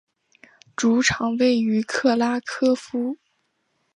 [0.75, 3.17] 主场位于克拉科夫。